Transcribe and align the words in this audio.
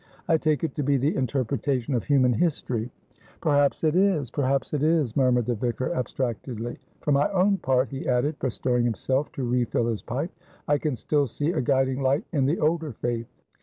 "I 0.27 0.37
take 0.39 0.63
it 0.63 0.73
to 0.73 0.83
be 0.83 0.97
the 0.97 1.15
interpretation 1.15 1.93
of 1.93 2.05
human 2.05 2.33
history." 2.33 2.89
"Perhaps 3.39 3.83
it 3.83 3.95
is; 3.95 4.31
perhaps 4.31 4.73
it 4.73 4.81
is," 4.81 5.15
murmured 5.15 5.45
the 5.45 5.53
vicar, 5.53 5.93
abstractedly. 5.93 6.79
"For 7.01 7.11
my 7.11 7.31
own 7.31 7.57
part," 7.57 7.89
he 7.89 8.07
added, 8.07 8.39
bestirring 8.39 8.85
himself 8.85 9.31
to 9.33 9.43
refill 9.47 9.85
his 9.85 10.01
pipe, 10.01 10.31
"I 10.67 10.79
can 10.79 10.95
still 10.95 11.27
see 11.27 11.51
a 11.51 11.61
guiding 11.61 12.01
light 12.01 12.23
in 12.31 12.47
the 12.47 12.59
older 12.59 12.93
faith. 12.93 13.27